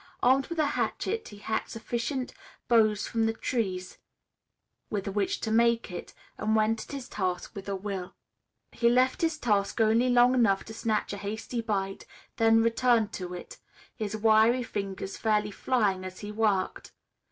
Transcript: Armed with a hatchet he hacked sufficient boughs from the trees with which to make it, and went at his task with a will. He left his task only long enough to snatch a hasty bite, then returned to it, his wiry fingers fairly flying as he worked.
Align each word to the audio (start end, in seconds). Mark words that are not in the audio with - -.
Armed 0.23 0.47
with 0.47 0.57
a 0.57 0.65
hatchet 0.65 1.27
he 1.27 1.37
hacked 1.37 1.69
sufficient 1.69 2.33
boughs 2.67 3.05
from 3.05 3.27
the 3.27 3.33
trees 3.33 3.99
with 4.89 5.05
which 5.09 5.39
to 5.41 5.51
make 5.51 5.91
it, 5.91 6.15
and 6.39 6.55
went 6.55 6.83
at 6.87 6.91
his 6.91 7.07
task 7.07 7.53
with 7.53 7.69
a 7.69 7.75
will. 7.75 8.15
He 8.71 8.89
left 8.89 9.21
his 9.21 9.37
task 9.37 9.79
only 9.79 10.09
long 10.09 10.33
enough 10.33 10.63
to 10.63 10.73
snatch 10.73 11.13
a 11.13 11.17
hasty 11.17 11.61
bite, 11.61 12.07
then 12.37 12.63
returned 12.63 13.13
to 13.13 13.35
it, 13.35 13.59
his 13.95 14.17
wiry 14.17 14.63
fingers 14.63 15.17
fairly 15.17 15.51
flying 15.51 16.03
as 16.03 16.21
he 16.21 16.31
worked. 16.31 16.93